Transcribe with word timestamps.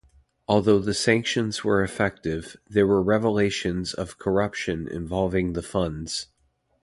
Although 0.47 0.79
the 0.79 0.95
sanctions 0.95 1.63
were 1.63 1.83
effective, 1.83 2.57
there 2.67 2.87
were 2.87 3.03
revelations 3.03 3.93
of 3.93 4.17
corruption 4.17 4.87
involving 4.87 5.53
the 5.53 5.61
funds. 5.61 6.29